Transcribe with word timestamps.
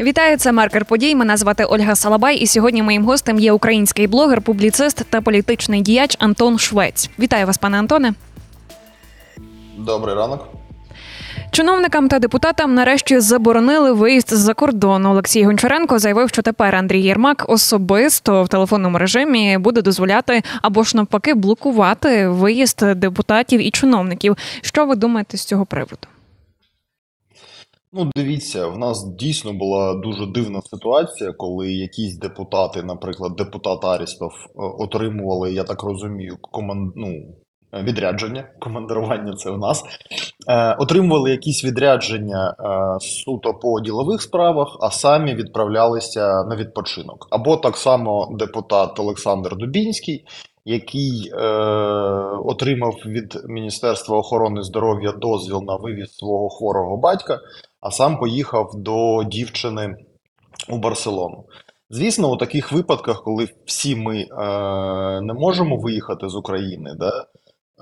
Вітаю, 0.00 0.36
це 0.36 0.52
маркер 0.52 0.84
подій. 0.84 1.14
Мене 1.14 1.36
звати 1.36 1.64
Ольга 1.64 1.94
Салабай, 1.94 2.36
і 2.36 2.46
сьогодні 2.46 2.82
моїм 2.82 3.04
гостем 3.04 3.38
є 3.38 3.52
український 3.52 4.06
блогер, 4.06 4.42
публіцист 4.42 5.04
та 5.10 5.20
політичний 5.20 5.82
діяч 5.82 6.16
Антон 6.18 6.58
Швець. 6.58 7.10
Вітаю 7.18 7.46
вас, 7.46 7.58
пане 7.58 7.78
Антоне. 7.78 8.14
Добрий 9.78 10.14
ранок. 10.14 10.48
Чиновникам 11.50 12.08
та 12.08 12.18
депутатам 12.18 12.74
нарешті 12.74 13.20
заборонили 13.20 13.92
виїзд 13.92 14.30
з-за 14.30 14.54
кордону. 14.54 15.10
Олексій 15.10 15.44
Гончаренко 15.44 15.98
заявив, 15.98 16.28
що 16.28 16.42
тепер 16.42 16.76
Андрій 16.76 17.02
Єрмак 17.02 17.44
особисто 17.48 18.42
в 18.42 18.48
телефонному 18.48 18.98
режимі 18.98 19.58
буде 19.58 19.82
дозволяти 19.82 20.42
або 20.62 20.82
ж 20.82 20.96
навпаки 20.96 21.34
блокувати 21.34 22.28
виїзд 22.28 22.94
депутатів 22.94 23.66
і 23.66 23.70
чиновників. 23.70 24.36
Що 24.62 24.86
ви 24.86 24.94
думаєте 24.96 25.36
з 25.36 25.44
цього 25.44 25.66
приводу? 25.66 26.06
Ну, 27.92 28.10
дивіться, 28.16 28.66
в 28.66 28.78
нас 28.78 29.04
дійсно 29.04 29.52
була 29.52 29.94
дуже 29.94 30.26
дивна 30.26 30.62
ситуація, 30.62 31.32
коли 31.32 31.72
якісь 31.72 32.18
депутати, 32.18 32.82
наприклад, 32.82 33.36
депутат 33.36 33.84
Арістов, 33.84 34.32
е, 34.32 34.50
отримували, 34.54 35.52
я 35.52 35.64
так 35.64 35.82
розумію, 35.82 36.36
команд... 36.40 36.92
ну, 36.96 37.34
відрядження, 37.72 38.48
командирування 38.60 39.32
це 39.36 39.50
у 39.50 39.56
нас, 39.56 39.84
е, 40.48 40.74
отримували 40.74 41.30
якісь 41.30 41.64
відрядження 41.64 42.54
е, 42.60 43.00
суто 43.00 43.54
по 43.54 43.80
ділових 43.80 44.22
справах, 44.22 44.76
а 44.80 44.90
самі 44.90 45.34
відправлялися 45.34 46.44
на 46.44 46.56
відпочинок. 46.56 47.28
Або 47.30 47.56
так 47.56 47.76
само 47.76 48.28
депутат 48.38 49.00
Олександр 49.00 49.56
Дубінський, 49.56 50.24
який 50.64 51.32
е, 51.34 51.46
отримав 52.44 52.94
від 53.06 53.38
Міністерства 53.48 54.18
охорони 54.18 54.62
здоров'я 54.62 55.12
дозвіл 55.12 55.62
на 55.62 55.76
вивіз 55.76 56.16
свого 56.16 56.48
хворого 56.48 56.96
батька, 56.96 57.40
а 57.80 57.90
сам 57.90 58.18
поїхав 58.18 58.70
до 58.74 59.24
дівчини 59.24 59.96
у 60.68 60.78
Барселону. 60.78 61.44
Звісно, 61.90 62.30
у 62.30 62.36
таких 62.36 62.72
випадках, 62.72 63.22
коли 63.22 63.48
всі 63.66 63.96
ми 63.96 64.18
е, 64.20 64.26
не 65.20 65.34
можемо 65.34 65.76
виїхати 65.76 66.28
з 66.28 66.36
України, 66.36 66.94
да, 66.98 67.26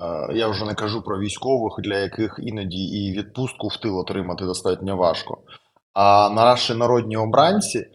е, 0.01 0.37
я 0.37 0.47
вже 0.47 0.65
не 0.65 0.73
кажу 0.73 1.01
про 1.01 1.19
військових, 1.19 1.73
для 1.83 1.97
яких 1.97 2.39
іноді 2.43 2.83
і 2.83 3.17
відпустку 3.17 3.67
в 3.67 3.77
тил 3.77 3.99
отримати 3.99 4.45
достатньо 4.45 4.97
важко. 4.97 5.37
А 5.93 6.29
наші 6.29 6.73
народні 6.73 7.17
обранці, 7.17 7.85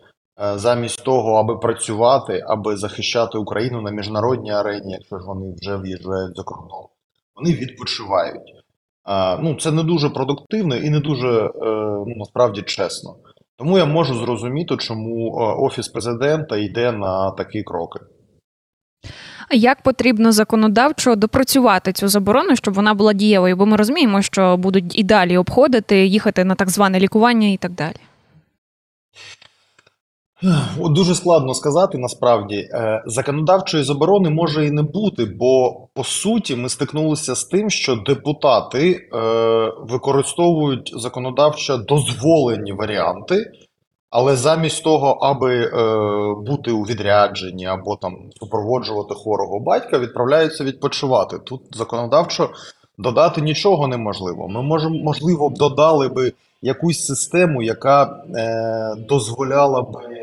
замість 0.55 1.05
того, 1.05 1.35
аби 1.35 1.57
працювати, 1.57 2.45
аби 2.49 2.77
захищати 2.77 3.39
Україну 3.39 3.81
на 3.81 3.91
міжнародній 3.91 4.51
арені, 4.51 4.93
якщо 4.93 5.19
ж 5.19 5.25
вони 5.27 5.55
вже 5.61 5.77
в'їжджають 5.77 6.37
за 6.37 6.43
кордон, 6.43 6.87
вони 7.37 7.53
відпочивають. 7.53 8.65
А, 9.05 9.39
ну, 9.43 9.55
це 9.55 9.71
не 9.71 9.83
дуже 9.83 10.11
продуктивно 10.11 10.77
і 10.77 10.91
не 10.91 11.01
дуже 11.01 11.29
е, 11.29 11.51
ну, 12.07 12.15
насправді 12.17 12.63
чесно. 12.63 13.17
Тому 13.57 13.79
я 13.79 13.85
можу 13.85 14.15
зрозуміти, 14.15 14.77
чому 14.77 15.41
е, 15.41 15.55
Офіс 15.59 15.89
президента 15.89 16.57
йде 16.57 16.93
на 16.93 17.31
такі 17.31 17.63
кроки. 17.63 18.01
Як 19.51 19.83
потрібно 19.83 20.33
законодавчо 20.33 21.17
допрацювати 21.17 21.93
цю 21.93 22.09
заборону, 22.09 22.57
щоб 22.57 22.75
вона 22.75 22.95
була 22.95 23.13
дієвою? 23.13 23.57
Бо 23.57 23.67
ми 23.67 23.77
розуміємо, 23.77 24.23
що 24.23 24.57
будуть 24.57 24.99
і 24.99 25.03
далі 25.03 25.37
обходити, 25.37 26.07
їхати 26.07 26.45
на 26.45 26.55
так 26.55 26.71
зване 26.71 27.01
лікування 27.01 27.49
і 27.49 27.57
так 27.57 27.73
далі. 27.73 27.97
Дуже 30.79 31.15
складно 31.15 31.55
сказати 31.55 31.99
насправді. 31.99 32.57
Е, 32.57 33.03
Законодавчої 33.07 33.85
заборони 33.85 34.31
може 34.31 34.67
і 34.67 34.71
не 34.71 34.83
бути, 34.83 35.25
бо 35.25 35.77
по 35.95 36.05
суті 36.05 36.57
ми 36.57 36.69
стикнулися 36.69 37.35
з 37.35 37.45
тим, 37.45 37.71
що 37.71 37.97
депутати 37.97 38.91
е, 38.91 39.19
використовують 39.79 40.93
законодавчо 40.97 41.77
дозволені 41.77 42.73
варіанти, 42.73 43.53
але 44.11 44.37
замість 44.37 44.85
того, 44.85 45.09
аби 45.09 45.55
е, 45.55 45.71
бути 46.47 46.71
у 46.71 46.83
відрядженні 46.83 47.67
або 47.67 47.97
там 47.97 48.17
супроводжувати 48.41 49.15
хворого 49.15 49.61
батька, 49.61 49.99
відправляються 49.99 50.65
відпочивати. 50.65 51.39
Тут 51.39 51.61
законодавчо 51.73 52.51
додати 52.99 53.41
нічого 53.41 53.87
неможливо. 53.87 54.49
Ми 54.49 54.63
можемо, 54.63 54.95
можливо, 55.05 55.51
б 55.51 55.55
додали 55.55 56.09
би 56.09 56.33
якусь 56.63 57.07
систему, 57.07 57.63
яка 57.63 58.25
дозволяла 59.09 59.81
е, 59.81 60.14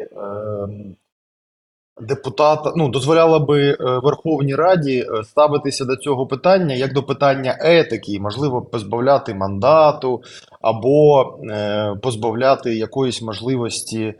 депутата, 2.01 2.73
ну, 2.75 2.89
дозволяла 2.89 3.39
би 3.39 3.69
е, 3.69 3.77
Верховній 3.79 4.55
Раді 4.55 4.99
е, 4.99 5.23
ставитися 5.23 5.85
до 5.85 5.95
цього 5.95 6.27
питання 6.27 6.75
як 6.75 6.93
до 6.93 7.03
питання 7.03 7.57
етики, 7.61 8.19
можливо, 8.19 8.61
позбавляти 8.61 9.33
мандату 9.33 10.21
або 10.61 11.21
е, 11.51 11.95
позбавляти 12.01 12.75
якоїсь 12.75 13.21
можливості 13.21 14.13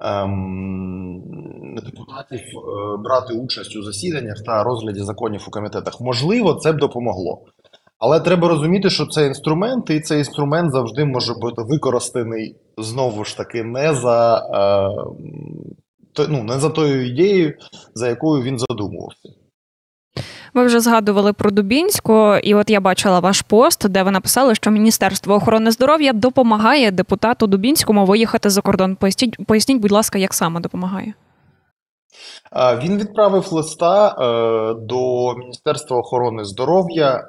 ем, 0.00 1.22
депутатів 1.84 2.40
е, 2.40 2.96
брати 2.96 3.34
участь 3.34 3.76
у 3.76 3.82
засіданнях 3.82 4.36
та 4.46 4.62
розгляді 4.62 5.00
законів 5.00 5.44
у 5.48 5.50
комітетах. 5.50 6.00
Можливо, 6.00 6.54
це 6.54 6.72
б 6.72 6.76
допомогло. 6.76 7.40
Але 7.98 8.20
треба 8.20 8.48
розуміти, 8.48 8.90
що 8.90 9.06
це 9.06 9.26
інструмент, 9.26 9.90
і 9.90 10.00
цей 10.00 10.18
інструмент 10.18 10.72
завжди 10.72 11.04
може 11.04 11.32
бути 11.34 11.62
використаний 11.62 12.56
знову 12.78 13.24
ж 13.24 13.36
таки 13.36 13.64
не 13.64 13.94
за, 13.94 14.38
е, 16.18 16.26
ну, 16.28 16.42
не 16.42 16.58
за 16.58 16.70
тою 16.70 17.06
ідеєю, 17.06 17.54
за 17.94 18.08
якою 18.08 18.42
він 18.42 18.58
задумувався. 18.58 19.28
Ви 20.54 20.66
вже 20.66 20.80
згадували 20.80 21.32
про 21.32 21.50
Дубінську, 21.50 22.36
і 22.42 22.54
от 22.54 22.70
я 22.70 22.80
бачила 22.80 23.20
ваш 23.20 23.42
пост, 23.42 23.88
де 23.88 24.02
ви 24.02 24.10
написали, 24.10 24.54
що 24.54 24.70
Міністерство 24.70 25.34
охорони 25.34 25.70
здоров'я 25.70 26.12
допомагає 26.12 26.90
депутату 26.90 27.46
Дубінському 27.46 28.04
виїхати 28.04 28.50
за 28.50 28.60
кордон. 28.60 28.96
Поясніть, 28.96 29.46
поясніть, 29.46 29.80
будь 29.80 29.92
ласка, 29.92 30.18
як 30.18 30.34
саме 30.34 30.60
допомагає? 30.60 31.14
Е, 32.52 32.78
Він 32.78 32.98
відправив 32.98 33.52
листа 33.52 34.08
е, 34.08 34.74
до 34.74 35.34
Міністерства 35.34 35.98
охорони 35.98 36.44
здоров'я 36.44 37.14
е, 37.14 37.22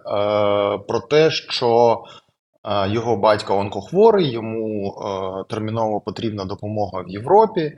про 0.87 0.99
те, 1.09 1.31
що 1.31 2.01
його 2.87 3.17
батько 3.17 3.57
онкохворий, 3.57 4.31
йому 4.31 4.95
терміново 5.49 6.01
потрібна 6.01 6.45
допомога 6.45 7.01
в 7.01 7.09
Європі, 7.09 7.73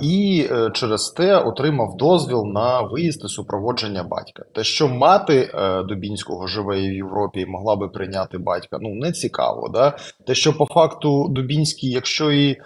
і 0.00 0.48
через 0.72 1.10
те 1.10 1.36
отримав 1.36 1.96
дозвіл 1.96 2.44
на 2.46 2.80
виїзд 2.80 3.24
і 3.24 3.28
супроводження 3.28 4.02
батька. 4.02 4.44
Те, 4.54 4.64
що 4.64 4.88
мати 4.88 5.50
Дубінського 5.88 6.46
живе 6.46 6.76
в 6.76 6.92
Європі 6.94 7.40
і 7.40 7.46
могла 7.46 7.76
би 7.76 7.88
прийняти 7.88 8.38
батька, 8.38 8.78
ну 8.80 8.94
не 8.94 9.12
цікаво. 9.12 9.68
Да? 9.68 9.96
Те, 10.26 10.34
що 10.34 10.56
по 10.56 10.66
факту 10.66 11.28
Дубінський, 11.28 11.90
якщо 11.90 12.32
і 12.32 12.56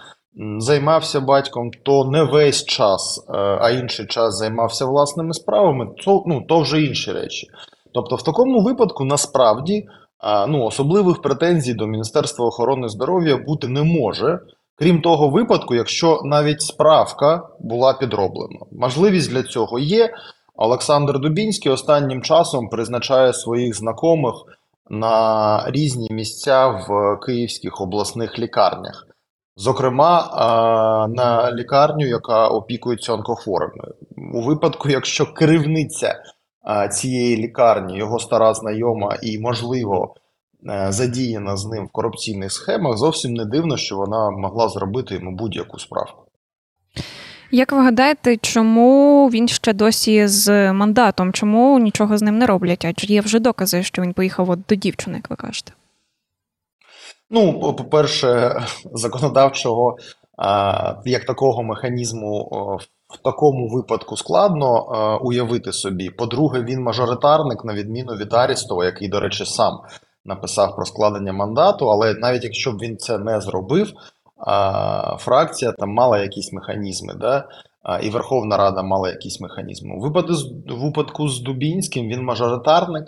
займався 0.59 1.21
батьком, 1.21 1.71
то 1.83 2.05
не 2.05 2.23
весь 2.23 2.65
час, 2.65 3.25
е, 3.29 3.33
а 3.61 3.71
інший 3.71 4.07
час 4.07 4.39
займався 4.39 4.87
власними 4.87 5.35
справами, 5.35 5.87
то, 6.05 6.23
ну, 6.27 6.41
то 6.49 6.61
вже 6.61 6.83
інші 6.83 7.13
речі. 7.13 7.47
Тобто, 7.95 8.17
в 8.17 8.23
такому 8.23 8.63
випадку 8.63 9.05
насправді 9.05 9.87
ну, 10.49 10.65
особливих 10.65 11.23
претензій 11.23 11.75
до 11.75 11.87
Міністерства 11.87 12.47
охорони 12.47 12.89
здоров'я 12.89 13.37
бути 13.37 13.69
не 13.69 13.83
може. 13.83 14.41
Крім 14.77 15.01
того 15.01 15.29
випадку, 15.29 15.75
якщо 15.75 16.21
навіть 16.25 16.63
справка 16.63 17.49
була 17.61 17.93
підроблена. 17.93 18.59
Можливість 18.73 19.31
для 19.31 19.43
цього 19.43 19.79
є. 19.79 20.15
Олександр 20.57 21.19
Дубінський 21.19 21.73
останнім 21.73 22.23
часом 22.23 22.69
призначає 22.69 23.33
своїх 23.33 23.77
знайомих 23.77 24.35
на 24.91 25.65
різні 25.67 26.09
місця 26.11 26.69
в 26.69 27.19
київських 27.27 27.81
обласних 27.81 28.39
лікарнях. 28.39 29.07
Зокрема, 29.57 30.29
на 31.17 31.53
лікарню, 31.53 32.07
яка 32.07 32.49
опікується 32.49 33.13
онкохворими. 33.13 33.85
У 34.35 34.43
випадку, 34.43 34.89
якщо 34.89 35.33
керівниця 35.33 36.15
цієї 36.91 37.37
лікарні, 37.37 37.99
його 37.99 38.19
стара 38.19 38.55
знайома 38.55 39.19
і, 39.23 39.39
можливо, 39.39 40.15
е, 40.69 40.87
задіяна 40.93 41.57
з 41.57 41.67
ним 41.67 41.87
в 41.87 41.89
корупційних 41.89 42.53
схемах, 42.53 42.97
зовсім 42.97 43.35
не 43.35 43.45
дивно, 43.45 43.77
що 43.77 43.97
вона 43.97 44.31
могла 44.31 44.69
зробити 44.69 45.15
йому 45.15 45.33
будь-яку 45.33 45.79
справку. 45.79 46.25
Як 47.51 47.73
ви 47.73 47.83
гадаєте, 47.83 48.37
чому 48.37 49.29
він 49.29 49.49
ще 49.49 49.73
досі 49.73 50.27
з 50.27 50.73
мандатом? 50.73 51.33
Чому 51.33 51.79
нічого 51.79 52.19
з 52.19 52.23
ним 52.23 52.39
не 52.39 52.47
роблять? 52.47 52.85
Адже 52.85 53.07
є 53.07 53.21
вже 53.21 53.39
докази, 53.39 53.83
що 53.83 54.03
він 54.03 54.13
поїхав 54.13 54.51
от 54.51 54.59
до 54.69 54.75
дівчини, 54.75 55.17
як 55.17 55.31
ви 55.31 55.37
кажете. 55.37 55.73
Ну, 57.35 57.61
по- 57.61 57.75
по-перше, 57.75 58.61
законодавчого 58.93 59.97
як 61.05 61.25
такого 61.25 61.63
механізму 61.63 62.49
в 63.09 63.23
такому 63.25 63.69
випадку 63.69 64.17
складно 64.17 65.19
уявити 65.23 65.73
собі. 65.73 66.11
По-друге, 66.11 66.63
він 66.63 66.83
мажоритарник, 66.83 67.65
на 67.65 67.75
відміну 67.75 68.13
від 68.15 68.35
Арістова, 68.35 68.85
який, 68.85 69.09
до 69.09 69.21
речі, 69.21 69.45
сам 69.45 69.79
написав 70.25 70.77
про 70.77 70.85
складення 70.85 71.33
мандату, 71.33 71.91
але 71.91 72.15
навіть 72.15 72.45
якщо 72.45 72.73
б 72.73 72.79
він 72.79 72.97
це 72.97 73.19
не 73.19 73.41
зробив, 73.41 73.93
фракція 75.19 75.73
там 75.73 75.91
мала 75.91 76.19
якісь 76.19 76.53
механізми, 76.53 77.15
да? 77.15 77.49
і 78.03 78.11
Верховна 78.11 78.57
Рада 78.57 78.83
мала 78.83 79.09
якісь 79.09 79.41
механізми. 79.41 79.97
У 79.97 80.01
випадку 80.01 80.35
з, 80.35 80.53
випадку 80.69 81.29
з 81.29 81.41
Дубінським 81.41 82.09
він 82.09 82.25
мажоритарник, 82.25 83.05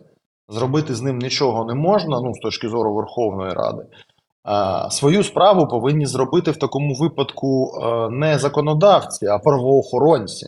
зробити 0.48 0.94
з 0.94 1.02
ним 1.02 1.18
нічого 1.18 1.64
не 1.64 1.74
можна, 1.74 2.20
ну, 2.20 2.34
з 2.34 2.38
точки 2.38 2.68
зору 2.68 2.94
Верховної 2.94 3.52
Ради. 3.52 3.82
А, 4.46 4.90
Свою 4.90 5.24
справу 5.24 5.68
повинні 5.68 6.06
зробити 6.06 6.50
в 6.50 6.56
такому 6.56 6.94
випадку 6.94 7.70
е, 7.82 8.08
не 8.10 8.38
законодавці, 8.38 9.26
а 9.26 9.38
правоохоронці. 9.38 10.46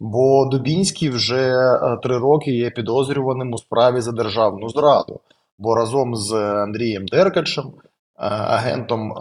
Бо 0.00 0.46
Дубінський 0.46 1.10
вже 1.10 1.56
е, 1.56 1.98
три 2.02 2.18
роки 2.18 2.50
є 2.50 2.70
підозрюваним 2.70 3.52
у 3.52 3.58
справі 3.58 4.00
за 4.00 4.12
державну 4.12 4.68
зраду. 4.68 5.20
Бо 5.58 5.74
разом 5.74 6.16
з 6.16 6.32
Андрієм 6.34 7.06
Деркачем, 7.06 7.64
е, 7.64 7.70
агентом 8.28 9.12
е, 9.12 9.14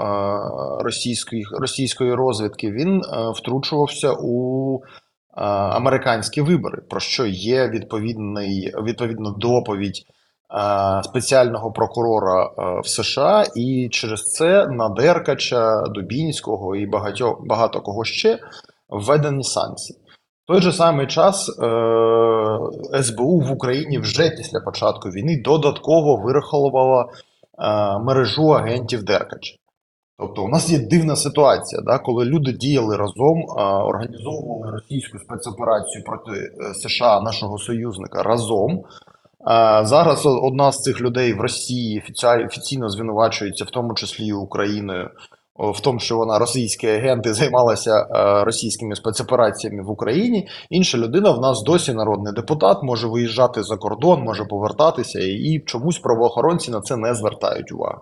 російської, 0.84 1.46
російської 1.52 2.14
розвідки, 2.14 2.72
він 2.72 3.02
е, 3.02 3.32
втручувався 3.36 4.14
у 4.20 4.76
е, 4.78 4.82
американські 5.52 6.42
вибори, 6.42 6.82
про 6.90 7.00
що 7.00 7.26
є 7.26 7.70
відповідний, 7.70 8.74
відповідна 8.84 9.34
доповідь 9.38 10.04
е, 10.10 10.17
спеціального 11.04 11.72
прокурора 11.72 12.46
е, 12.46 12.82
в 12.82 12.88
США, 12.88 13.44
і 13.56 13.90
через 13.92 14.24
це 14.24 14.68
на 14.68 14.90
Деркача, 14.90 15.82
Дубінського 15.82 16.76
і 16.76 16.86
багатьох, 16.86 17.46
багато 17.46 17.82
кого 17.82 18.04
ще 18.04 18.40
введені 18.90 19.44
санкції. 19.44 20.00
В 20.44 20.48
той 20.48 20.62
же 20.62 20.72
самий 20.72 21.08
час 21.08 21.50
е, 21.50 23.04
СБУ 23.04 23.40
в 23.40 23.52
Україні 23.52 24.00
вже 24.00 24.30
після 24.30 24.60
початку 24.60 25.10
війни 25.10 25.42
додатково 25.46 26.16
вираховувала 26.16 27.06
е, 27.06 28.00
мережу 28.00 28.50
агентів 28.50 29.04
Деркача. 29.04 29.56
Тобто, 30.20 30.44
у 30.44 30.48
нас 30.48 30.70
є 30.70 30.80
дивна 30.80 31.16
ситуація, 31.16 31.82
да, 31.82 32.00
коли 32.00 32.26
люди 32.26 32.52
діяли 32.52 32.98
разом, 32.98 33.38
е, 33.40 33.62
організовували 33.64 34.72
російську 34.72 35.20
спецоперацію 35.20 36.04
проти 36.04 36.32
е, 36.32 36.74
США, 36.74 37.22
нашого 37.22 37.58
союзника, 37.58 38.24
разом. 38.24 38.84
Зараз 39.84 40.26
одна 40.26 40.72
з 40.72 40.82
цих 40.82 41.02
людей 41.02 41.34
в 41.34 41.42
Росії 41.42 42.04
офіційно 42.46 42.90
звинувачується, 42.90 43.64
в 43.64 43.70
тому 43.70 43.94
числі 43.94 44.34
Україною, 44.34 45.10
в 45.58 45.80
тому, 45.80 46.00
що 46.00 46.18
вона 46.18 46.40
російський 46.40 46.90
агент 46.90 47.26
і 47.26 47.30
займалася 47.34 48.00
е, 48.00 48.44
російськими 48.44 48.96
спецопераціями 48.96 49.84
в 49.84 49.90
Україні. 49.90 50.48
Інша 50.70 50.98
людина 50.98 51.32
в 51.32 51.42
нас 51.42 51.64
досі 51.64 51.94
народний 51.94 52.34
депутат, 52.34 52.84
може 52.84 53.08
виїжджати 53.08 53.64
за 53.64 53.78
кордон, 53.78 54.24
може 54.24 54.46
повертатися, 54.46 55.20
і 55.20 55.64
чомусь 55.66 56.00
правоохоронці 56.00 56.72
на 56.72 56.82
це 56.82 56.98
не 56.98 57.14
звертають 57.14 57.72
увагу. 57.72 58.02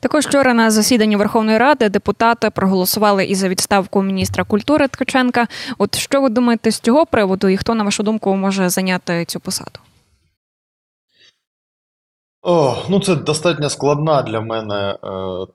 Також 0.00 0.26
вчора 0.26 0.54
на 0.54 0.70
засіданні 0.70 1.16
Верховної 1.16 1.58
Ради 1.58 1.88
депутати 1.88 2.50
проголосували 2.50 3.24
і 3.24 3.34
за 3.34 3.48
відставку 3.48 4.02
міністра 4.02 4.44
культури 4.44 4.88
Ткаченка. 4.88 5.46
От 5.78 5.98
що 5.98 6.20
ви 6.20 6.28
думаєте 6.28 6.70
з 6.70 6.80
цього 6.80 7.06
приводу, 7.06 7.48
і 7.48 7.56
хто, 7.56 7.74
на 7.74 7.84
вашу 7.84 8.02
думку, 8.02 8.36
може 8.36 8.68
зайняти 8.68 9.24
цю 9.24 9.40
посаду? 9.40 9.78
О, 12.42 12.76
ну 12.88 13.00
це 13.00 13.16
достатньо 13.16 13.70
складна 13.70 14.22
для 14.22 14.40
мене 14.40 14.74
е, 14.74 14.98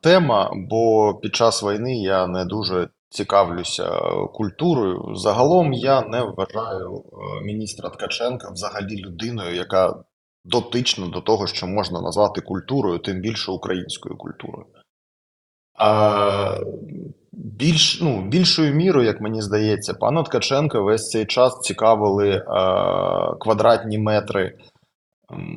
тема, 0.02 0.50
бо 0.54 1.14
під 1.14 1.34
час 1.34 1.62
війни 1.62 1.96
я 1.96 2.26
не 2.26 2.44
дуже 2.44 2.88
цікавлюся 3.08 4.00
культурою. 4.34 5.14
Загалом 5.14 5.72
я 5.72 6.02
не 6.02 6.22
вважаю 6.22 6.94
е, 6.96 7.44
міністра 7.44 7.90
Ткаченка 7.90 8.50
взагалі 8.50 8.96
людиною, 8.96 9.54
яка 9.54 9.94
дотична 10.44 11.06
до 11.06 11.20
того, 11.20 11.46
що 11.46 11.66
можна 11.66 12.00
назвати 12.00 12.40
культурою, 12.40 12.98
тим 12.98 13.20
більше 13.20 13.52
українською 13.52 14.16
культурою. 14.16 14.66
А, 15.78 16.58
більш, 17.32 18.00
ну, 18.00 18.22
більшою 18.22 18.74
мірою, 18.74 19.06
як 19.06 19.20
мені 19.20 19.42
здається, 19.42 19.94
пана 19.94 20.22
Ткаченка 20.22 20.80
весь 20.80 21.08
цей 21.08 21.26
час 21.26 21.60
цікавили 21.60 22.30
е, 22.30 22.42
квадратні 23.40 23.98
метри 23.98 24.58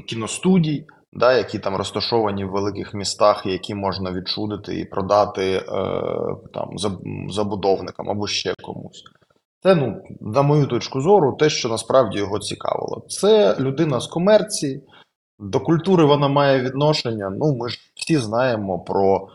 кіностудій, 0.07 0.85
да, 1.13 1.33
які 1.33 1.59
там 1.59 1.75
розташовані 1.75 2.45
в 2.45 2.51
великих 2.51 2.93
містах, 2.93 3.45
які 3.45 3.75
можна 3.75 4.11
відчудити 4.11 4.79
і 4.79 4.85
продати 4.85 5.43
е, 5.43 5.63
там, 6.53 6.69
забудовникам 7.29 8.09
або 8.09 8.27
ще 8.27 8.53
комусь. 8.61 9.03
Це, 9.63 9.75
ну, 9.75 10.01
на 10.21 10.41
мою 10.41 10.67
точку 10.67 11.01
зору, 11.01 11.37
те, 11.39 11.49
що 11.49 11.69
насправді 11.69 12.17
його 12.17 12.39
цікавило. 12.39 13.05
Це 13.09 13.55
людина 13.59 13.99
з 13.99 14.07
комерції, 14.07 14.83
до 15.39 15.59
культури 15.59 16.05
вона 16.05 16.27
має 16.27 16.61
відношення. 16.61 17.29
Ну, 17.29 17.55
ми 17.55 17.69
ж 17.69 17.79
всі 17.95 18.17
знаємо 18.17 18.79
про 18.79 19.27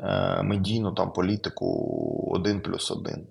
е, 0.00 0.42
медійну 0.42 0.92
там 0.92 1.12
політику 1.12 1.66
один 2.34 2.60
плюс 2.60 2.90
один. 2.90 3.26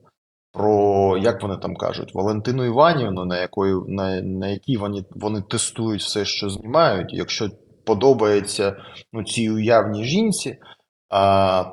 Про, 0.53 1.17
як 1.17 1.41
вони 1.41 1.57
там 1.57 1.75
кажуть, 1.75 2.15
Валентину 2.15 2.65
Іванівну, 2.65 3.25
на 3.25 3.41
якої, 3.41 3.75
на, 3.87 4.21
на 4.21 4.47
якій 4.47 4.77
вони, 4.77 5.05
вони 5.11 5.41
тестують 5.41 6.01
все, 6.01 6.25
що 6.25 6.49
знімають. 6.49 7.13
Якщо 7.13 7.49
подобається 7.85 8.75
ну, 9.13 9.23
цій 9.23 9.49
уявній 9.49 10.03
жінці, 10.03 10.57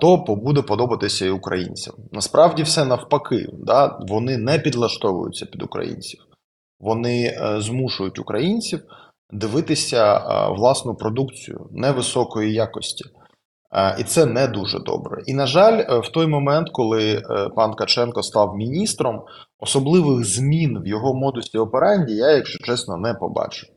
то 0.01 0.25
буде 0.29 0.63
подобатися 0.63 1.27
і 1.27 1.31
українцям. 1.31 1.95
Насправді 2.13 2.63
все 2.63 2.85
навпаки, 2.85 3.49
да? 3.53 3.99
вони 4.09 4.39
не 4.39 4.59
підлаштовуються 4.59 5.47
під 5.47 5.63
українців. 5.63 6.21
Вони 6.81 7.25
е, 7.25 7.61
змушують 7.61 8.19
українців 8.19 8.83
дивитися 9.31 10.17
е, 10.17 10.53
власну 10.53 10.95
продукцію 10.95 11.67
невисокої 11.71 12.53
якості. 12.53 13.05
Е, 13.73 13.97
І 13.99 14.05
це 14.05 14.27
не 14.27 14.47
дуже 14.47 14.79
добре. 14.79 15.23
І, 15.27 15.35
на 15.35 15.47
жаль, 15.47 16.01
в 16.01 16.09
той 16.09 16.27
момент, 16.27 16.69
коли 16.73 17.23
пан 17.57 17.75
Каченко 17.75 18.23
став 18.23 18.57
міністром, 18.57 19.23
особливих 19.61 20.25
змін 20.25 20.83
в 20.83 20.87
його 20.87 21.15
модусі 21.15 21.59
операнді 21.59 22.15
я, 22.15 22.31
якщо 22.31 22.59
чесно, 22.59 22.97
не 22.97 23.15
побачив. 23.15 23.69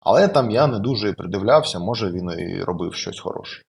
Але 0.00 0.28
там 0.28 0.50
я 0.50 0.66
не 0.66 0.78
дуже 0.78 1.12
придивлявся, 1.12 1.78
може 1.78 2.10
він 2.10 2.30
і 2.30 2.62
робив 2.62 2.94
щось 2.94 3.20
хороше. 3.20 3.62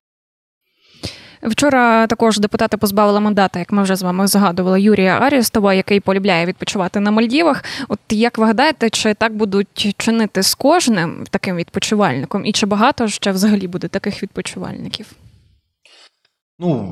Вчора 1.43 2.07
також 2.07 2.39
депутати 2.39 2.77
позбавили 2.77 3.19
мандата, 3.19 3.59
як 3.59 3.71
ми 3.71 3.83
вже 3.83 3.95
з 3.95 4.01
вами 4.01 4.27
згадували, 4.27 4.81
Юрія 4.81 5.19
Арістова, 5.19 5.73
який 5.73 5.99
полюбляє 5.99 6.45
відпочивати 6.45 6.99
на 6.99 7.11
Мальдівах. 7.11 7.63
От 7.87 7.99
як 8.09 8.37
ви 8.37 8.45
гадаєте, 8.45 8.89
чи 8.89 9.13
так 9.13 9.35
будуть 9.35 9.95
чинити 9.97 10.43
з 10.43 10.55
кожним 10.55 11.23
таким 11.29 11.55
відпочивальником, 11.55 12.45
і 12.45 12.51
чи 12.51 12.65
багато 12.65 13.07
ще 13.07 13.31
взагалі 13.31 13.67
буде 13.67 13.87
таких 13.87 14.23
відпочивальників? 14.23 15.05
Ну, 16.59 16.91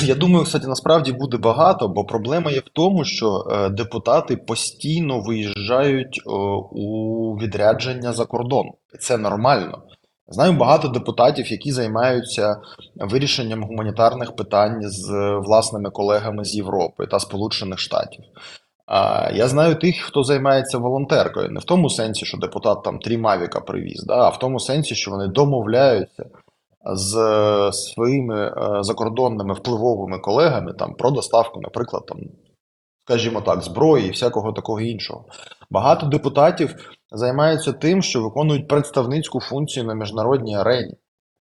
е, 0.00 0.06
я 0.06 0.14
думаю, 0.14 0.44
кстати, 0.44 0.66
насправді 0.66 1.12
буде 1.12 1.36
багато, 1.36 1.88
бо 1.88 2.04
проблема 2.04 2.50
є 2.50 2.58
в 2.58 2.68
тому, 2.72 3.04
що 3.04 3.46
е, 3.50 3.68
депутати 3.68 4.36
постійно 4.36 5.20
виїжджають 5.20 6.22
е, 6.26 6.30
у 6.72 7.32
відрядження 7.42 8.12
за 8.12 8.24
кордон. 8.24 8.66
Це 9.00 9.18
нормально. 9.18 9.82
Знаю 10.30 10.52
багато 10.52 10.88
депутатів, 10.88 11.52
які 11.52 11.72
займаються 11.72 12.56
вирішенням 12.96 13.62
гуманітарних 13.62 14.36
питань 14.36 14.82
з 14.82 15.10
власними 15.46 15.90
колегами 15.90 16.44
з 16.44 16.54
Європи 16.54 17.06
та 17.06 17.20
Сполучених 17.20 17.78
Штатів. 17.78 18.24
А 18.86 19.30
я 19.34 19.48
знаю 19.48 19.74
тих, 19.74 19.96
хто 19.96 20.22
займається 20.22 20.78
волонтеркою, 20.78 21.48
не 21.50 21.60
в 21.60 21.64
тому 21.64 21.90
сенсі, 21.90 22.26
що 22.26 22.38
депутат 22.38 22.82
там 22.82 22.98
три 22.98 23.18
мавіка 23.18 23.60
привіз, 23.60 24.04
да, 24.04 24.14
а 24.14 24.28
в 24.28 24.38
тому 24.38 24.60
сенсі, 24.60 24.94
що 24.94 25.10
вони 25.10 25.28
домовляються 25.28 26.24
з 26.84 27.16
е, 27.16 27.72
своїми 27.72 28.46
е, 28.46 28.82
закордонними 28.82 29.54
впливовими 29.54 30.18
колегами 30.18 30.72
там 30.72 30.94
про 30.94 31.10
доставку, 31.10 31.60
наприклад, 31.60 32.06
там, 32.06 32.18
скажімо 33.08 33.40
так, 33.40 33.62
зброї 33.62 34.06
і 34.06 34.10
всякого 34.10 34.52
такого 34.52 34.80
іншого. 34.80 35.24
Багато 35.70 36.06
депутатів 36.06 36.74
займаються 37.10 37.72
тим, 37.72 38.02
що 38.02 38.22
виконують 38.22 38.68
представницьку 38.68 39.40
функцію 39.40 39.86
на 39.86 39.94
міжнародній 39.94 40.56
арені. 40.56 40.94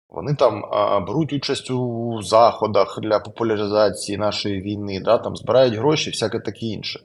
Вони 0.09 0.35
там 0.35 0.65
а, 0.71 0.99
беруть 0.99 1.33
участь 1.33 1.71
у 1.71 2.21
заходах 2.21 2.99
для 3.01 3.19
популяризації 3.19 4.17
нашої 4.17 4.61
війни, 4.61 5.01
да, 5.05 5.17
там 5.17 5.35
збирають 5.35 5.73
гроші, 5.73 6.09
всяке 6.09 6.39
таке 6.39 6.65
інше. 6.65 6.99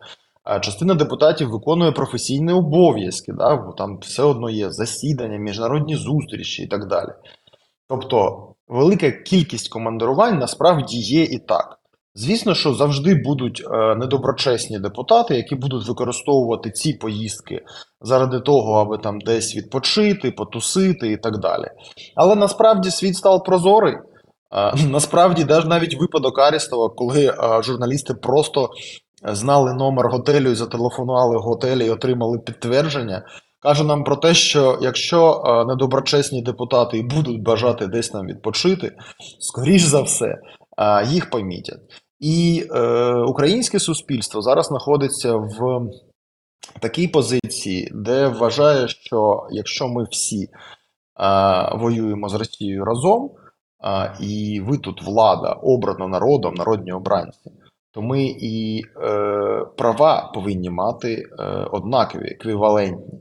А 0.44 0.60
частина 0.60 0.94
депутатів 0.94 1.50
виконує 1.50 1.92
професійні 1.92 2.52
обов'язки, 2.52 3.32
да, 3.32 3.56
бо 3.56 3.72
там 3.72 3.98
все 3.98 4.22
одно 4.22 4.50
є 4.50 4.70
засідання, 4.70 5.36
міжнародні 5.36 5.96
зустрічі 5.96 6.62
і 6.62 6.66
так 6.66 6.86
далі. 6.86 7.10
Тобто, 7.88 8.48
велика 8.68 9.10
кількість 9.10 9.68
командирувань 9.68 10.38
насправді 10.38 10.98
є 10.98 11.22
і 11.22 11.38
так. 11.38 11.81
Звісно, 12.14 12.54
що 12.54 12.74
завжди 12.74 13.14
будуть 13.14 13.62
е, 13.70 13.94
недоброчесні 13.94 14.78
депутати, 14.78 15.36
які 15.36 15.54
будуть 15.54 15.88
використовувати 15.88 16.70
ці 16.70 16.92
поїздки 16.92 17.60
заради 18.00 18.40
того, 18.40 18.72
аби 18.72 18.98
там 18.98 19.20
десь 19.20 19.56
відпочити, 19.56 20.30
потусити 20.30 21.12
і 21.12 21.16
так 21.16 21.38
далі. 21.38 21.64
Але 22.14 22.34
насправді 22.34 22.90
світ 22.90 23.16
став 23.16 23.44
прозорий. 23.44 23.94
Е, 23.94 24.86
насправді, 24.88 25.46
навіть 25.64 26.00
випадок 26.00 26.38
Арістова, 26.38 26.88
коли 26.88 27.26
е, 27.26 27.62
журналісти 27.62 28.14
просто 28.14 28.70
знали 29.24 29.74
номер 29.74 30.08
готелю 30.08 30.50
і 30.50 30.54
зателефонували 30.54 31.36
готелі 31.36 31.86
і 31.86 31.90
отримали 31.90 32.38
підтвердження, 32.38 33.26
каже 33.60 33.84
нам 33.84 34.04
про 34.04 34.16
те, 34.16 34.34
що 34.34 34.78
якщо 34.82 35.42
недоброчесні 35.68 36.42
депутати 36.42 37.02
будуть 37.02 37.42
бажати 37.42 37.86
десь 37.86 38.08
там 38.08 38.26
відпочити, 38.26 38.92
скоріш 39.40 39.82
за 39.82 40.02
все, 40.02 40.34
їх 41.06 41.30
помітять. 41.30 41.80
І 42.22 42.64
е, 42.70 43.12
українське 43.14 43.78
суспільство 43.78 44.42
зараз 44.42 44.66
знаходиться 44.66 45.34
в 45.34 45.88
такій 46.80 47.08
позиції, 47.08 47.90
де 47.94 48.28
вважає, 48.28 48.88
що 48.88 49.46
якщо 49.50 49.88
ми 49.88 50.06
всі 50.10 50.44
е, 50.44 50.48
воюємо 51.76 52.28
з 52.28 52.34
Росією 52.34 52.84
разом, 52.84 53.30
а, 53.80 54.08
і 54.20 54.60
ви 54.60 54.78
тут 54.78 55.02
влада, 55.02 55.52
обрана 55.52 56.08
народом, 56.08 56.54
народні 56.54 56.92
обранці, 56.92 57.50
то 57.92 58.02
ми 58.02 58.24
і 58.24 58.82
е, 58.82 59.10
права 59.76 60.30
повинні 60.34 60.70
мати 60.70 61.14
е, 61.14 61.44
однакові, 61.72 62.28
еквівалентні. 62.28 63.20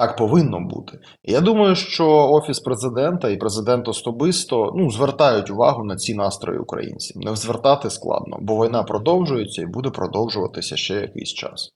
Так 0.00 0.16
повинно 0.16 0.60
бути. 0.60 0.98
Я 1.24 1.40
думаю, 1.40 1.74
що 1.74 2.08
Офіс 2.08 2.60
президента 2.60 3.28
і 3.28 3.36
президент 3.36 3.88
особисто 3.88 4.72
ну, 4.76 4.90
звертають 4.90 5.50
увагу 5.50 5.84
на 5.84 5.96
ці 5.96 6.14
настрої 6.14 6.58
українців. 6.58 7.16
Не 7.16 7.36
звертати 7.36 7.90
складно, 7.90 8.38
бо 8.40 8.66
війна 8.66 8.82
продовжується 8.82 9.62
і 9.62 9.66
буде 9.66 9.90
продовжуватися 9.90 10.76
ще 10.76 10.94
якийсь 10.94 11.32
час. 11.34 11.70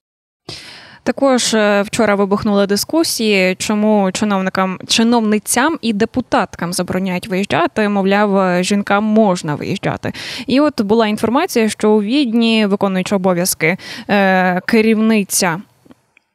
Також 1.02 1.54
е, 1.54 1.83
вчора 1.83 2.14
вибухнули 2.14 2.66
дискусії, 2.66 3.54
чому 3.54 4.12
чиновникам, 4.12 4.78
чиновницям 4.88 5.78
і 5.81 5.93
депутаткам 5.93 6.73
забороняють 6.73 7.28
виїжджати. 7.28 7.88
Мовляв, 7.88 8.62
жінкам 8.62 9.04
можна 9.04 9.54
виїжджати. 9.54 10.12
І 10.47 10.61
от 10.61 10.83
була 10.83 11.07
інформація, 11.07 11.69
що 11.69 11.90
у 11.90 12.02
відні 12.02 12.66
виконуючи 12.66 13.14
обов'язки 13.14 13.76
е, 14.09 14.61
керівниця. 14.61 15.61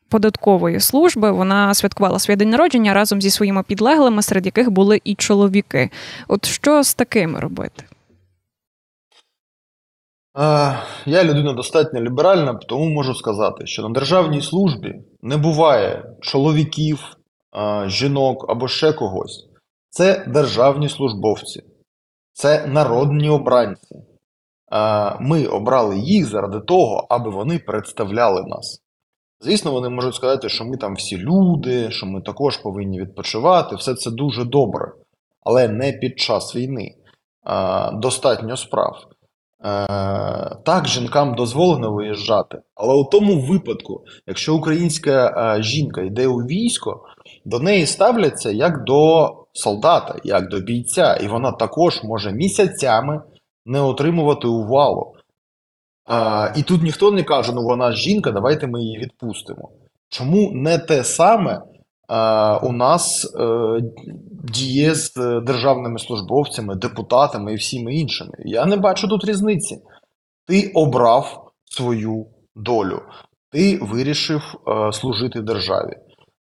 Податкової 0.10 0.80
служби 0.80 1.32
вона 1.32 1.74
святкувала 1.74 2.20
свій 2.20 2.36
день 2.36 2.50
народження 2.50 2.94
разом 2.94 3.22
зі 3.22 3.30
своїми 3.30 3.64
підлеглими, 3.64 4.22
серед 4.22 4.46
яких 4.46 4.72
були 4.72 5.02
і 5.04 5.16
чоловіки. 5.16 5.90
От 6.28 6.46
що 6.46 6.84
з 6.84 6.94
такими 6.94 7.40
робити? 7.40 7.84
Я 11.06 11.24
людина 11.24 11.54
достатньо 11.54 12.02
ліберальна, 12.02 12.54
тому 12.54 12.90
можу 12.90 13.16
сказати, 13.16 13.66
що 13.66 13.82
на 13.84 13.90
державній 13.90 14.42
службі 14.42 14.96
не 15.22 15.38
буває 15.38 16.14
чоловіків, 16.22 17.00
жінок 17.86 18.46
або 18.50 18.68
ще 18.68 18.94
когось. 18.94 19.50
Це 19.90 20.26
державні 20.28 20.90
службовці, 20.90 21.64
це 22.34 22.68
народні 22.68 23.30
обранці. 23.30 23.96
Ми 25.20 25.46
обрали 25.46 26.00
їх 26.00 26.26
заради 26.26 26.60
того, 26.60 27.08
аби 27.10 27.30
вони 27.30 27.60
представляли 27.60 28.44
нас. 28.48 28.82
Звісно, 29.42 29.72
вони 29.72 29.90
можуть 29.90 30.16
сказати, 30.16 30.50
що 30.50 30.66
ми 30.66 30.78
там 30.78 30.96
всі 30.96 31.18
люди, 31.18 31.92
що 31.92 32.06
ми 32.06 32.22
також 32.22 32.58
повинні 32.58 33.02
відпочивати. 33.02 33.76
Все 33.76 33.96
це 33.96 34.12
дуже 34.12 34.46
добре, 34.46 34.92
але 35.42 35.68
не 35.68 35.92
під 35.92 36.20
час 36.20 36.56
війни. 36.56 36.96
Достатньо 37.94 38.58
справ. 38.58 38.96
Е, 39.66 40.56
так, 40.66 40.88
жінкам 40.88 41.36
дозволено 41.36 41.94
виїжджати, 41.94 42.62
але 42.76 42.94
у 42.94 43.04
тому 43.04 43.40
випадку, 43.40 44.04
якщо 44.28 44.56
українська 44.56 45.28
е, 45.58 45.64
жінка 45.64 46.02
йде 46.02 46.28
у 46.28 46.38
військо, 46.38 47.06
до 47.46 47.60
неї 47.60 47.86
ставляться 47.86 48.52
як 48.52 48.84
до 48.84 49.30
солдата, 49.54 50.16
як 50.24 50.50
до 50.50 50.60
бійця, 50.60 51.16
і 51.16 51.28
вона 51.28 51.52
також 51.52 52.04
може 52.04 52.32
місяцями 52.32 53.22
не 53.66 53.82
отримувати 53.82 54.48
увагу. 54.48 55.16
Е, 56.12 56.54
і 56.56 56.64
тут 56.64 56.84
ніхто 56.84 57.12
не 57.12 57.24
каже, 57.24 57.52
ну 57.54 57.64
вона 57.64 57.92
жінка, 57.92 58.32
давайте 58.32 58.68
ми 58.68 58.82
її 58.82 58.98
відпустимо. 58.98 59.70
Чому 60.10 60.52
не 60.54 60.78
те 60.78 61.04
саме 61.04 61.62
у 62.62 62.72
нас 62.72 63.36
е, 63.40 63.82
діє 64.44 64.96
з 64.96 65.14
державними 65.46 66.00
службовцями, 66.00 66.76
депутатами 66.76 67.54
і 67.54 67.56
всіми 67.56 67.96
іншими. 67.96 68.32
Я 68.40 68.66
не 68.66 68.78
бачу 68.78 69.08
тут 69.08 69.26
різниці. 69.26 69.82
Ти 70.48 70.72
обрав 70.76 71.52
свою 71.66 72.26
долю, 72.56 73.02
ти 73.52 73.80
вирішив 73.82 74.42
е, 74.68 74.94
служити 74.94 75.42
державі. 75.42 75.94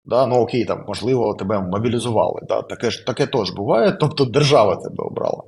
Да? 0.05 0.25
Ну 0.25 0.35
окей, 0.35 0.65
там, 0.65 0.83
можливо, 0.87 1.35
тебе 1.39 1.59
мобілізували. 1.59 2.41
Да? 2.47 2.61
Таке 2.61 2.91
ж 2.91 3.05
таке 3.05 3.27
теж 3.27 3.51
буває, 3.51 3.91
тобто 3.91 4.25
держава 4.25 4.75
тебе 4.75 5.03
обрала. 5.03 5.43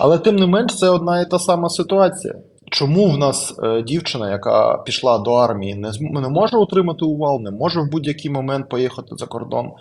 Але 0.00 0.18
тим 0.18 0.36
не 0.36 0.46
менш, 0.46 0.78
це 0.78 0.88
одна 0.88 1.20
і 1.20 1.30
та 1.30 1.38
сама 1.38 1.68
ситуація. 1.68 2.34
Чому 2.76 3.10
в 3.10 3.18
нас 3.18 3.54
е, 3.62 3.82
дівчина, 3.82 4.30
яка 4.30 4.78
пішла 4.78 5.18
до 5.18 5.32
армії, 5.32 5.74
не 5.74 5.92
не 6.00 6.28
може 6.28 6.56
отримати 6.56 7.04
увал, 7.04 7.40
не 7.40 7.50
може 7.50 7.80
в 7.80 7.90
будь-який 7.90 8.30
момент 8.30 8.68
поїхати 8.68 9.08
за 9.10 9.26
кордон, 9.26 9.72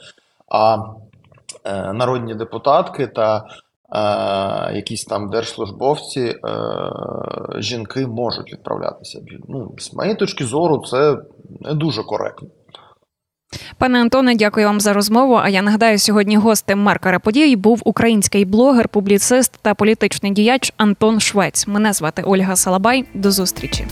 а 0.48 0.78
е, 1.64 1.94
народні 1.94 2.36
депутатки 2.36 3.08
та 3.08 3.38
е, 3.38 4.76
якісь 4.76 5.06
там 5.06 5.30
держслужбовці, 5.30 6.22
е, 6.22 6.36
жінки 7.56 8.08
можуть 8.08 8.54
відправлятися. 8.54 9.22
Ну, 9.48 9.72
З 9.78 9.94
моєї 9.94 10.16
точки 10.16 10.46
зору, 10.46 10.84
це 10.88 11.18
не 11.60 11.74
дуже 11.74 12.04
коректно. 12.04 12.48
Пане 13.78 14.02
Антоне, 14.02 14.36
дякую 14.36 14.66
вам 14.66 14.80
за 14.80 14.94
розмову. 14.94 15.40
А 15.44 15.50
я 15.50 15.62
нагадаю, 15.62 16.00
сьогодні 16.00 16.38
гостем 16.38 16.80
маркера 16.80 17.20
подій 17.20 17.56
був 17.56 17.82
український 17.86 18.46
блогер, 18.46 18.88
публіцист 18.88 19.52
та 19.62 19.74
політичний 19.74 20.32
діяч 20.32 20.74
Антон 20.78 21.20
Швець. 21.20 21.68
Мене 21.68 21.94
звати 21.94 22.22
Ольга 22.22 22.56
Салабай. 22.56 23.06
До 23.14 23.32
зустрічі. 23.32 23.86